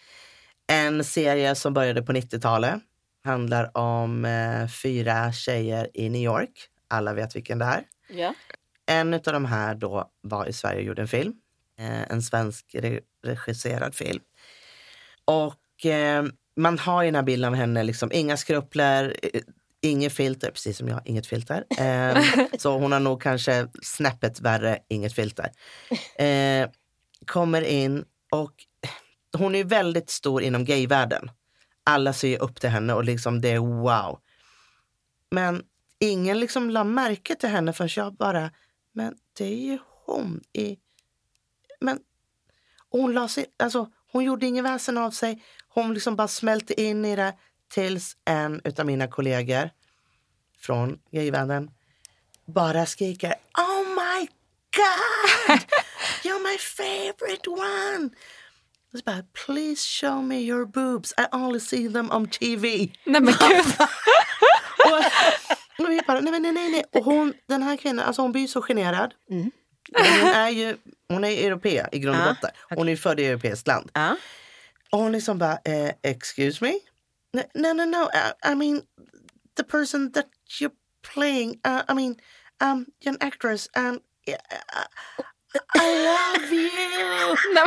en 0.66 1.04
serie 1.04 1.54
som 1.54 1.75
började 1.75 2.02
på 2.02 2.12
90-talet 2.12 2.80
handlar 3.25 3.76
om 3.76 4.25
eh, 4.25 4.68
fyra 4.68 5.33
tjejer 5.33 5.88
i 5.95 6.09
New 6.09 6.23
York. 6.23 6.68
Alla 6.88 7.12
vet 7.14 7.37
vilken 7.37 7.59
det 7.59 7.64
är. 7.64 7.85
Ja. 8.09 8.35
En 8.87 9.14
av 9.14 9.21
de 9.21 9.45
här 9.45 9.75
då 9.75 10.11
var 10.21 10.47
i 10.47 10.52
Sverige 10.52 10.78
och 10.78 10.85
gjorde 10.85 11.02
en 11.02 11.09
film. 11.09 11.35
Eh, 11.78 12.02
en 12.02 12.23
svensk 12.23 12.66
re- 12.75 13.00
regisserad 13.25 13.95
film. 13.95 14.21
Och 15.25 15.87
eh, 15.87 16.25
man 16.56 16.78
har 16.78 17.02
ju 17.02 17.06
den 17.06 17.14
här 17.14 17.23
bilden 17.23 17.49
av 17.49 17.54
henne, 17.54 17.83
liksom, 17.83 18.12
inga 18.12 18.37
skrupler, 18.37 19.16
eh, 19.23 19.40
inget 19.88 20.12
filter, 20.12 20.50
precis 20.50 20.78
som 20.78 20.88
jag, 20.88 21.00
inget 21.05 21.26
filter. 21.26 21.64
Eh, 21.78 22.23
så 22.59 22.78
hon 22.78 22.93
har 22.93 23.00
nog 23.00 23.23
kanske 23.23 23.69
snäppet 23.83 24.40
värre, 24.40 24.78
inget 24.88 25.14
filter. 25.14 25.50
Eh, 26.19 26.69
kommer 27.26 27.62
in 27.62 28.05
och 28.31 28.52
hon 29.33 29.55
är 29.55 29.64
väldigt 29.64 30.11
stor 30.11 30.43
inom 30.43 30.64
gayvärlden. 30.64 31.31
Alla 31.85 32.12
ser 32.12 32.43
upp 32.43 32.61
till 32.61 32.71
henne 32.71 32.95
och 32.95 33.05
liksom 33.05 33.40
det 33.40 33.49
är 33.49 33.59
wow. 33.59 34.21
Men 35.31 35.62
ingen 35.99 36.40
liksom 36.40 36.71
la 36.71 36.85
märke 36.85 37.35
till 37.35 37.49
henne 37.49 37.73
förrän 37.73 37.90
jag 37.97 38.14
bara, 38.14 38.50
men 38.93 39.14
det 39.38 39.45
är 39.45 39.73
ju 39.73 39.78
hon 40.07 40.40
i... 40.52 40.76
Men 41.81 41.99
hon 42.88 43.12
la 43.12 43.28
sig, 43.28 43.47
alltså 43.59 43.88
hon 44.12 44.25
gjorde 44.25 44.47
ingen 44.47 44.64
väsen 44.64 44.99
av 44.99 45.11
sig. 45.11 45.43
Hon 45.69 45.95
liksom 45.95 46.16
bara 46.16 46.28
smälte 46.28 46.81
in 46.81 47.05
i 47.05 47.16
det 47.16 47.35
tills 47.69 48.16
en 48.25 48.61
utav 48.64 48.87
mina 48.87 49.09
kollegor 49.09 49.71
från 50.66 50.99
gayvärlden 51.11 51.70
bara 52.46 52.87
skriker 52.87 53.35
Oh 53.58 53.88
my 53.88 54.28
god! 54.76 55.61
You're 56.23 56.42
my 56.42 56.58
favorite 56.58 57.50
one! 57.50 58.11
Och 58.92 58.99
så 58.99 59.04
bara, 59.04 59.25
Please 59.46 59.82
show 59.88 60.25
me 60.25 60.37
your 60.37 60.66
boobs. 60.66 61.14
I 61.18 61.25
only 61.32 61.61
see 61.61 61.92
them 61.92 62.12
on 62.12 62.28
TV. 62.28 62.68
Nej 63.04 63.20
men 63.20 63.25
gud. 63.25 63.75
Och, 64.87 65.85
och 65.85 65.90
vi 65.90 66.00
bara, 66.06 66.20
nej, 66.20 66.40
nej, 66.40 66.52
nej. 66.52 66.85
Och 66.92 67.04
hon, 67.04 67.35
den 67.46 67.62
här 67.62 67.76
kvinnan, 67.76 68.06
alltså 68.06 68.23
hon 68.23 68.32
blir 68.32 68.46
så 68.46 68.62
generad. 68.62 69.14
Men 69.28 70.20
hon 70.20 70.30
är 70.30 70.49
ju 70.49 70.76
hon 71.08 71.25
är 71.25 71.46
europé 71.46 71.87
i 71.92 71.99
grund 71.99 72.18
och 72.18 72.25
botten. 72.25 72.50
Hon 72.68 72.88
är 72.88 72.96
född 72.96 73.20
i 73.20 73.25
ett 73.25 73.28
europeiskt 73.28 73.66
land. 73.66 73.90
Ja. 73.94 74.16
Och 74.90 74.99
hon 74.99 75.12
liksom 75.12 75.38
bara, 75.38 75.58
eh, 75.64 75.92
excuse 76.02 76.64
me? 76.64 76.73
No, 77.54 77.73
no, 77.73 77.85
no, 77.85 78.11
I, 78.12 78.52
I 78.52 78.54
mean 78.54 78.82
the 79.56 79.64
person 79.64 80.12
that 80.12 80.26
you're 80.61 80.73
playing, 81.15 81.61
uh, 81.65 81.83
I 81.88 81.95
mean, 81.95 82.17
um, 82.61 82.87
you're 83.00 83.15
an 83.15 83.19
actress 83.21 83.69
and 83.75 84.00
uh, 84.29 84.35
I 85.75 86.05
love 86.05 86.53
you! 86.53 87.37
Men, 87.55 87.67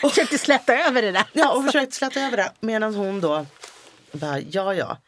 Försökte 0.10 0.38
släta 0.38 0.74
över 0.74 1.02
det 1.02 1.12
där. 1.12 1.24
Ja, 1.32 1.52
och 1.52 1.64
försökte 1.64 1.96
släta 1.96 2.20
över 2.20 2.36
det. 2.36 2.52
Medan 2.60 2.94
hon 2.94 3.20
då 3.20 3.46
bara, 4.12 4.40
ja, 4.40 4.74
ja. 4.74 4.98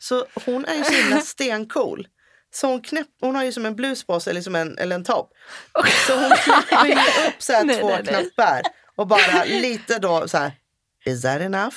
Så 0.00 0.26
hon 0.44 0.64
är 0.64 0.74
ju 0.74 0.84
så 0.84 0.92
himla 0.92 1.20
stencool. 1.24 2.06
Så 2.50 2.66
hon, 2.66 2.80
knäpp, 2.80 3.08
hon 3.20 3.34
har 3.34 3.44
ju 3.44 3.52
som 3.52 3.66
en 3.66 3.76
blus 3.76 4.06
på 4.06 4.20
sig, 4.20 4.34
liksom 4.34 4.54
en, 4.54 4.78
eller 4.78 4.96
en 4.96 5.04
topp. 5.04 5.32
Så 6.06 6.14
hon 6.14 6.30
knäpper 6.30 6.86
ju 6.86 6.92
upp 7.28 7.42
så 7.42 7.52
här 7.52 7.64
Nej, 7.64 7.80
två 7.80 7.88
nej, 7.88 8.04
knappar 8.04 8.62
och 8.96 9.06
bara 9.06 9.44
lite 9.44 9.98
då 9.98 10.28
så 10.28 10.38
här, 10.38 10.52
is 11.04 11.22
that 11.22 11.40
enough? 11.40 11.76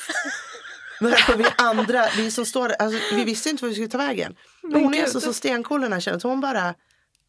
Men 0.99 1.13
vi 1.37 1.45
andra, 1.57 2.07
vi 2.17 2.31
som 2.31 2.45
står 2.45 2.69
där, 2.69 2.75
alltså, 2.75 3.15
vi 3.15 3.23
visste 3.23 3.49
inte 3.49 3.63
vad 3.63 3.69
vi 3.69 3.75
skulle 3.75 3.87
ta 3.87 3.97
vägen. 3.97 4.35
Men 4.63 4.83
hon 4.83 4.93
är 4.93 5.05
gud. 5.05 5.21
så, 5.21 5.33
stencool 5.33 5.81
den 5.81 5.93
här 5.93 5.99
tjejen, 5.99 6.19
så 6.19 6.27
hon 6.29 6.41
bara, 6.41 6.75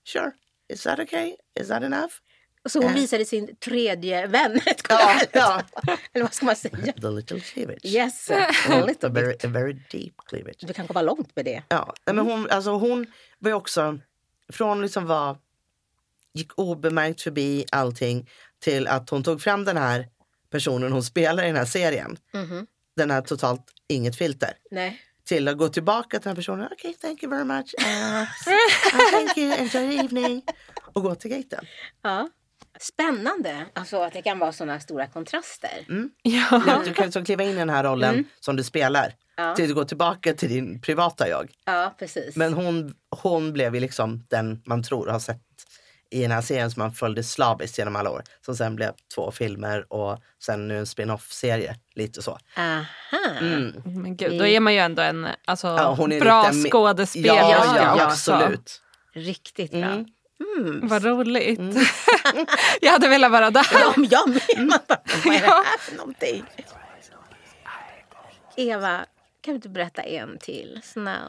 sure, 0.04 0.30
is 0.68 0.82
that 0.82 0.98
okay? 0.98 1.36
Is 1.60 1.68
that 1.68 1.82
enough? 1.82 2.12
Så 2.68 2.82
hon 2.82 2.94
visade 2.94 3.24
sin 3.24 3.56
tredje 3.56 4.26
vän. 4.26 4.60
Ja, 4.88 5.20
ja. 5.32 5.62
Eller 6.12 6.24
vad 6.24 6.34
ska 6.34 6.46
man 6.46 6.56
säga? 6.56 6.92
The 6.92 7.10
little 7.10 7.40
cleavage. 7.40 7.84
Yes, 7.84 8.30
a 8.30 8.46
A 8.68 8.84
little 8.86 9.08
very, 9.20 9.26
bit. 9.32 9.44
a 9.44 9.48
very 9.48 9.72
deep 9.90 10.14
cleavage. 10.26 10.56
Du 10.60 10.72
kan 10.72 10.86
komma 10.86 11.02
långt 11.02 11.36
med 11.36 11.44
det. 11.44 11.62
Ja, 11.68 11.94
men 12.06 12.18
hon, 12.18 12.50
alltså 12.50 12.70
hon 12.70 13.06
var 13.38 13.50
ju 13.50 13.54
också 13.54 13.98
från 14.52 14.82
liksom 14.82 15.06
var 15.06 15.36
gick 16.34 16.58
obemärkt 16.58 17.20
förbi 17.22 17.64
allting 17.72 18.30
till 18.58 18.86
att 18.88 19.10
hon 19.10 19.22
tog 19.22 19.42
fram 19.42 19.64
den 19.64 19.76
här 19.76 20.08
personen 20.50 20.92
hon 20.92 21.02
spelar 21.02 21.42
i 21.44 21.46
den 21.46 21.56
här 21.56 21.64
serien. 21.64 22.16
Mhm. 22.32 22.66
Den 22.96 23.10
här 23.10 23.20
totalt 23.22 23.62
inget 23.88 24.16
filter. 24.16 24.52
Nej. 24.70 25.00
Till 25.32 25.48
att 25.48 25.58
gå 25.58 25.68
tillbaka 25.68 26.18
till 26.18 26.24
den 26.24 26.30
här 26.30 26.36
personen. 26.36 26.68
Okej, 26.72 26.90
okay, 26.90 26.92
thank 26.92 27.22
you 27.22 27.30
very 27.30 27.44
much. 27.44 27.74
Uh, 27.80 28.22
uh, 28.22 29.10
thank 29.10 29.36
you, 29.36 29.52
enjoy 29.52 29.96
the 29.96 30.04
evening. 30.04 30.42
Och 30.92 31.02
gå 31.02 31.14
till 31.14 31.30
gaten. 31.30 31.64
Ja. 32.02 32.28
Spännande 32.80 33.66
alltså 33.72 33.96
att 34.02 34.12
det 34.12 34.22
kan 34.22 34.38
vara 34.38 34.52
sådana 34.52 34.80
stora 34.80 35.06
kontraster. 35.06 35.86
ja. 36.22 36.62
Du, 36.66 36.90
du 36.90 36.94
kan 36.94 37.04
liksom 37.04 37.24
kliva 37.24 37.44
in 37.44 37.50
i 37.50 37.54
den 37.54 37.70
här 37.70 37.84
rollen 37.84 38.24
som 38.40 38.56
du 38.56 38.64
spelar. 38.64 39.14
Ja. 39.36 39.54
Till 39.54 39.70
att 39.70 39.74
gå 39.74 39.84
tillbaka 39.84 40.34
till 40.34 40.48
din 40.48 40.80
privata 40.80 41.28
jag. 41.28 41.50
Ja, 41.64 41.94
precis. 41.98 42.36
Men 42.36 42.54
hon, 42.54 42.94
hon 43.10 43.52
blev 43.52 43.74
ju 43.74 43.80
liksom 43.80 44.24
den 44.30 44.62
man 44.66 44.82
tror 44.82 45.06
har 45.06 45.18
sett 45.18 45.42
i 46.12 46.22
den 46.22 46.30
här 46.30 46.40
serien 46.40 46.70
som 46.70 46.80
man 46.82 46.92
följde 46.92 47.22
slaviskt 47.22 47.78
genom 47.78 47.96
alla 47.96 48.10
år. 48.10 48.22
Som 48.44 48.56
sen 48.56 48.76
blev 48.76 48.92
två 49.14 49.30
filmer 49.30 49.92
och 49.92 50.18
sen 50.44 50.68
nu 50.68 50.78
en 50.78 50.86
spin-off-serie. 50.86 51.76
Lite 51.94 52.22
så. 52.22 52.38
Aha. 52.56 52.84
Mm. 53.40 53.82
Men 53.84 54.16
gud, 54.16 54.38
då 54.38 54.46
är 54.46 54.60
man 54.60 54.74
ju 54.74 54.78
ändå 54.78 55.02
en 55.02 55.28
alltså, 55.44 55.66
Ja, 55.66 55.94
hon 55.94 56.12
är 56.12 56.20
bra 56.20 56.42
riktigt- 56.42 56.72
skådespelerska 56.72 57.36
Ja, 57.50 57.76
ja, 57.76 57.94
ja, 57.98 58.04
absolut. 58.04 58.82
Riktigt 59.14 59.70
bra. 59.70 60.04
Mm. 60.58 60.88
Vad 60.88 61.04
roligt. 61.04 61.60
jag 62.80 62.92
hade 62.92 63.08
velat 63.08 63.32
vara 63.32 63.50
där. 63.50 63.66
Ja, 63.72 63.94
jag 64.10 64.28
med. 64.28 64.68
Bara, 64.88 64.98
vad 65.24 65.34
är 65.34 65.40
det 65.40 65.46
här 65.46 65.78
för 65.78 65.96
någonting? 65.96 66.44
Eva, 68.56 69.06
kan 69.40 69.52
du 69.52 69.56
inte 69.56 69.68
berätta 69.68 70.02
en 70.02 70.38
till? 70.38 70.80
Snälla. 70.84 71.28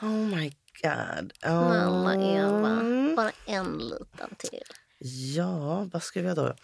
Oh 0.00 0.08
my 0.08 0.52
God. 0.82 1.32
Snälla 1.40 2.14
Eva, 2.14 2.70
Mm. 2.80 3.14
bara 3.16 3.30
en 3.46 3.78
liten 3.78 4.34
till. 4.38 4.62
Ja, 5.34 5.88
vad 5.92 6.02
ska 6.02 6.22
vi 6.22 6.28
ha 6.28 6.34
då? 6.34 6.54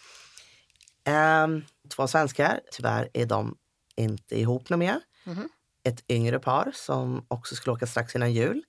Ehm, 1.04 1.64
två 1.88 2.06
svenskar. 2.08 2.60
Tyvärr 2.72 3.08
är 3.12 3.26
de 3.26 3.56
inte 3.96 4.40
ihop 4.40 4.68
något 4.70 4.78
mer. 4.78 5.00
Mhm. 5.24 5.48
Ett 5.84 6.04
yngre 6.10 6.38
par 6.38 6.72
som 6.74 7.26
också 7.28 7.54
skulle 7.54 7.72
åka 7.74 7.86
strax 7.86 8.14
innan 8.16 8.32
jul. 8.32 8.62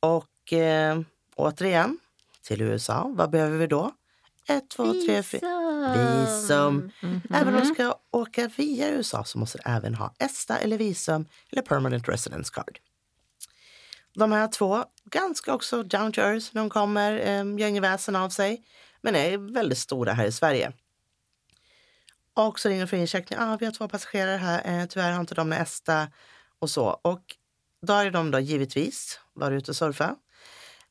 Och 0.00 0.52
eh, 0.52 1.00
återigen, 1.34 1.98
till 2.42 2.62
USA. 2.62 3.12
Vad 3.16 3.30
behöver 3.30 3.58
vi 3.58 3.66
då? 3.66 3.92
Ett, 4.48 4.70
två, 4.70 4.92
tre, 5.06 5.22
fyra. 5.22 5.94
Visum. 5.96 6.90
Även 7.30 7.54
om 7.54 7.60
de 7.60 7.74
ska 7.74 7.98
åka 8.10 8.50
via 8.56 8.88
USA 8.90 9.24
så 9.24 9.38
måste 9.38 9.58
de 9.58 9.70
även 9.70 9.94
ha 9.94 10.14
ESTA 10.18 10.58
eller 10.58 10.78
visum 10.78 11.26
eller 11.50 11.62
permanent 11.62 12.08
residence 12.08 12.52
card. 12.54 12.78
De 14.16 14.32
här 14.32 14.48
två, 14.48 14.84
ganska 15.04 15.54
också 15.54 15.82
down 15.82 16.12
to 16.12 16.20
earth 16.20 16.46
när 16.52 16.62
de 16.62 16.70
kommer, 16.70 17.12
eh, 17.12 17.58
gör 17.60 17.66
ingen 17.66 17.82
väsen 17.82 18.16
av 18.16 18.28
sig, 18.28 18.62
men 19.00 19.14
är 19.14 19.52
väldigt 19.52 19.78
stora 19.78 20.12
här 20.12 20.26
i 20.26 20.32
Sverige. 20.32 20.72
Och 22.34 22.60
så 22.60 22.68
ringer 22.68 22.86
för 22.86 22.96
incheckning, 22.96 23.38
ah, 23.38 23.56
vi 23.60 23.66
har 23.66 23.72
två 23.72 23.88
passagerare 23.88 24.36
här, 24.36 24.80
eh, 24.80 24.86
tyvärr 24.86 25.12
har 25.12 25.20
inte 25.20 25.34
de 25.34 25.48
med 25.48 25.62
ESTA 25.62 26.08
och 26.58 26.70
så. 26.70 27.00
Och 27.02 27.22
då 27.86 27.92
har 27.92 28.10
de 28.10 28.30
då 28.30 28.38
givetvis 28.38 29.20
varit 29.34 29.62
ute 29.62 29.70
och 29.70 29.76
surfa 29.76 30.16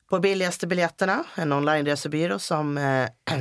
på 0.10 0.20
billigaste 0.20 0.67
biljetterna, 0.67 1.24
en 1.36 1.53
online-resebyrå 1.53 2.39
som 2.39 2.77
eh, 2.77 3.10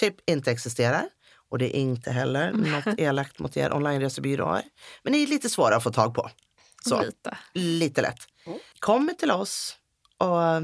typ 0.00 0.30
inte 0.30 0.50
existerar. 0.50 1.08
Och 1.50 1.58
det 1.58 1.76
är 1.76 1.80
inte 1.80 2.10
heller 2.10 2.52
något 2.52 2.98
elakt 2.98 3.38
mot 3.38 3.56
er 3.56 3.72
online-resebyråer. 3.72 4.62
Men 5.02 5.12
det 5.12 5.18
är 5.18 5.26
lite 5.26 5.48
svåra 5.48 5.76
att 5.76 5.82
få 5.82 5.92
tag 5.92 6.14
på. 6.14 6.30
Så, 6.88 7.02
Lite. 7.02 7.38
lite 7.54 8.02
lätt. 8.02 8.18
Kommer 8.78 9.12
till 9.12 9.30
oss 9.30 9.76
och 10.18 10.62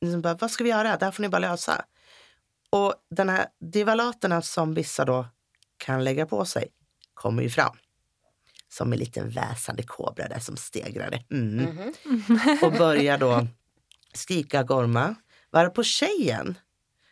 liksom 0.00 0.22
bara, 0.22 0.34
vad 0.34 0.50
ska 0.50 0.64
vi 0.64 0.70
göra? 0.70 0.96
Det 0.96 1.04
här 1.04 1.12
får 1.12 1.22
ni 1.22 1.28
bara 1.28 1.38
lösa. 1.38 1.84
Och 2.70 2.94
den 3.10 3.28
här 3.28 3.46
divalaterna 3.60 4.42
som 4.42 4.74
vissa 4.74 5.04
då 5.04 5.26
kan 5.76 6.04
lägga 6.04 6.26
på 6.26 6.44
sig 6.44 6.68
kommer 7.14 7.42
ju 7.42 7.50
fram. 7.50 7.76
Som 8.68 8.92
en 8.92 8.98
liten 8.98 9.30
väsande 9.30 9.82
kobra 9.82 10.28
där 10.28 10.38
som 10.38 10.56
stegrade. 10.56 11.24
Mm. 11.30 11.92
Och 12.62 12.72
börjar 12.72 13.18
då 13.18 13.46
skrika 14.14 14.62
gorma. 14.62 15.14
Varpå 15.50 15.82
tjejen 15.82 16.58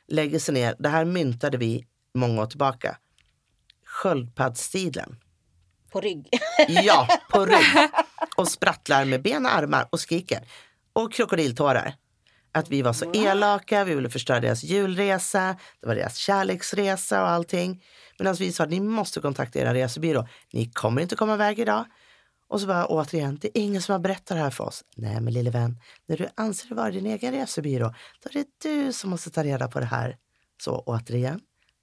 lägger 0.08 0.38
sig 0.38 0.54
ner. 0.54 0.76
Det 0.78 0.88
här 0.88 1.04
myntade 1.04 1.58
vi 1.58 1.86
många 2.14 2.42
år 2.42 2.46
tillbaka. 2.46 2.98
Sköldpaddsstilen. 3.84 5.16
På 5.92 6.00
rygg. 6.00 6.28
Ja, 6.68 7.08
på 7.30 7.46
rygg. 7.46 7.90
Och 8.36 8.48
sprattlar 8.48 9.04
med 9.04 9.22
ben 9.22 9.46
och 9.46 9.54
armar 9.54 9.88
och 9.90 10.00
skriker. 10.00 10.48
Och 10.92 11.12
krokodiltårar. 11.12 11.94
Att 12.54 12.70
vi 12.70 12.82
var 12.82 12.92
så 12.92 13.12
elaka, 13.14 13.84
vi 13.84 13.94
ville 13.94 14.10
förstöra 14.10 14.40
deras 14.40 14.64
julresa, 14.64 15.56
det 15.80 15.86
var 15.86 15.94
deras 15.94 16.16
kärleksresa 16.16 17.22
och 17.22 17.28
allting. 17.28 17.84
Medan 18.18 18.34
vi 18.34 18.52
sa 18.52 18.64
att 18.64 18.70
ni 18.70 18.80
måste 18.80 19.20
kontakta 19.20 19.58
era 19.58 19.74
resebyrå. 19.74 20.28
Ni 20.52 20.70
kommer 20.70 21.02
inte 21.02 21.16
komma 21.16 21.34
iväg 21.34 21.58
idag. 21.58 21.84
Och 22.48 22.60
så 22.60 22.66
bara 22.66 22.86
återigen, 22.86 23.38
det 23.40 23.58
är 23.58 23.62
ingen 23.62 23.82
som 23.82 23.92
har 23.92 24.00
berättat 24.00 24.26
det 24.36 24.42
här 24.42 24.50
för 24.50 24.64
oss. 24.64 24.84
Nej 24.96 25.20
men 25.20 25.32
lille 25.32 25.50
vän, 25.50 25.80
när 26.06 26.16
du 26.16 26.28
anser 26.34 26.68
det 26.68 26.74
vara 26.74 26.90
din 26.90 27.06
egen 27.06 27.32
resebyrå, 27.32 27.94
då 28.22 28.28
är 28.30 28.32
det 28.32 28.46
du 28.62 28.92
som 28.92 29.10
måste 29.10 29.30
ta 29.30 29.44
reda 29.44 29.68
på 29.68 29.80
det 29.80 29.86
här. 29.86 30.16
Så 30.64 30.82
återigen, 30.86 31.40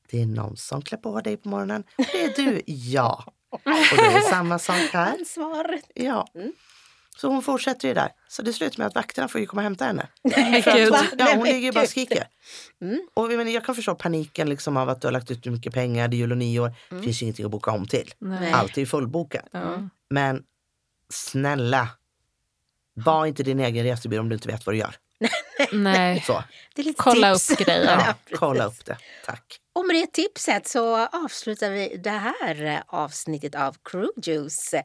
det 0.10 0.22
är 0.22 0.26
någon 0.26 0.58
som 0.58 0.82
klär 0.82 0.98
på 0.98 1.22
dig 1.22 1.38
på 1.38 1.50
morgonen. 1.50 1.84
Det 1.98 2.24
är 2.24 2.36
du, 2.36 2.62
ja. 2.66 3.24
Och 3.50 3.62
det 3.66 3.70
är 4.02 4.30
samma 4.30 4.60
sak 4.60 4.90
här. 4.94 5.14
Ansvar. 5.20 5.80
Ja. 5.94 6.28
Så 7.18 7.28
hon 7.28 7.42
fortsätter 7.42 7.88
ju 7.88 7.94
där. 7.94 8.10
Så 8.28 8.42
det 8.42 8.54
slutar 8.54 8.78
med 8.78 8.88
att 8.88 8.96
vakterna 8.96 9.28
får 9.28 9.42
ju 9.42 9.48
komma 9.48 9.60
och 9.60 9.64
hämta 9.64 9.86
henne. 9.86 10.08
Att 10.24 11.14
ja, 11.18 11.34
hon 11.36 11.46
ligger 11.46 11.60
ju 11.60 11.72
bara 11.72 11.84
och 11.84 11.90
skriker. 11.90 12.28
Och 13.14 13.32
jag, 13.32 13.38
menar, 13.38 13.52
jag 13.52 13.66
kan 13.66 13.76
förstå 13.76 13.96
paniken 13.96 14.50
liksom 14.50 14.78
av 14.78 14.90
att 14.90 15.02
du 15.02 15.08
har 15.08 15.12
lagt 15.12 15.32
ut 15.32 15.46
mycket 15.46 15.74
pengar, 15.74 16.08
det 16.08 16.16
är 16.16 16.18
jul 16.18 16.32
och 16.32 16.38
nyår. 16.38 16.74
Det 16.90 17.02
finns 17.02 17.22
ju 17.22 17.24
ingenting 17.24 17.46
att 17.46 17.52
boka 17.52 17.72
om 17.72 17.88
till. 17.88 18.14
Nej. 18.20 18.52
Allt 18.52 18.78
är 18.78 18.82
ju 18.82 18.88
fullbokat. 18.88 19.46
Ja. 19.52 19.90
Men 20.10 20.44
snälla, 21.10 21.88
var 22.94 23.26
inte 23.26 23.44
din 23.44 23.60
egen 23.60 23.84
resebyrå 23.84 24.22
om 24.22 24.30
du 24.30 24.36
inte 24.36 24.48
vet 24.48 24.66
vad 24.66 24.76
du 24.76 24.80
gör. 24.80 24.96
Nej. 25.72 26.24
Så, 26.28 26.44
Det 26.76 26.82
är 26.82 26.86
lite 26.86 27.02
Kolla 27.04 27.34
tips. 27.34 27.52
upp 27.52 27.58
grejer. 27.60 27.84
Ja, 28.08 28.14
kolla 28.38 28.66
upp 28.66 28.86
det. 28.86 28.98
Tack. 29.26 29.44
Och 29.76 29.86
med 29.88 29.96
det 29.96 30.14
tipset 30.14 30.68
så 30.68 31.06
avslutar 31.08 31.70
vi 31.72 31.98
det 32.04 32.10
här 32.10 32.84
avsnittet 32.88 33.56
av 33.56 33.76
Crew 33.92 34.12
Juice. 34.32 34.76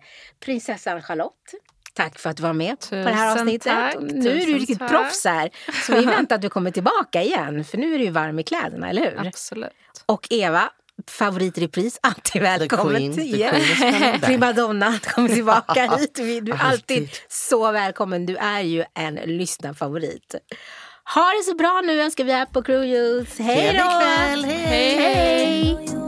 Prinsessan 0.44 1.02
Charlotte, 1.02 1.54
tack 1.94 2.18
för 2.18 2.30
att 2.30 2.36
du 2.36 2.42
var 2.42 2.52
med 2.52 2.80
på 2.80 2.94
det 2.94 3.02
här 3.10 3.32
Tusen 3.32 3.46
avsnittet. 3.46 3.72
tack, 3.72 3.94
nu 4.00 4.30
är 4.30 4.34
du 4.34 4.40
tusen 4.40 4.54
riktigt 4.58 4.78
tack. 4.78 4.90
proffs 4.90 5.24
här. 5.24 5.50
Så 5.86 5.94
vi 5.94 6.04
väntar 6.06 6.36
att 6.36 6.42
du 6.42 6.48
kommer 6.50 6.70
tillbaka 6.70 7.22
igen, 7.22 7.64
för 7.64 7.78
nu 7.78 7.94
är 7.94 7.98
du 7.98 8.04
ju 8.04 8.10
varm 8.10 8.38
i 8.38 8.42
kläderna, 8.42 8.90
eller 8.90 9.02
hur? 9.02 9.26
Absolut. 9.28 9.70
Och 10.06 10.26
Eva, 10.30 10.70
favoritrepris, 11.10 11.98
alltid 12.02 12.42
välkommen 12.42 13.14
the 13.14 13.22
queen. 13.22 14.20
Primadonna 14.20 14.98
kommer 14.98 15.28
tillbaka 15.28 15.96
hit. 15.98 16.14
Du 16.14 16.22
är 16.22 16.38
alltid 16.40 16.60
Alltid. 16.60 17.08
så 17.28 17.72
välkommen. 17.72 18.26
Du 18.26 18.36
är 18.36 18.60
ju 18.60 18.84
en 18.94 19.14
lyssnarfavorit. 19.14 20.34
Ha 21.14 21.22
det 21.22 21.42
så 21.44 21.54
bra 21.54 21.82
nu 21.84 22.00
önskar 22.00 22.24
vi 22.24 22.32
här 22.32 22.46
på 22.46 22.62
Crew 22.62 22.86
Youth. 22.86 23.42
Hej 23.42 23.74
då! 23.78 23.84
hej! 24.48 24.96
Hej! 24.96 25.70
you 25.70 26.03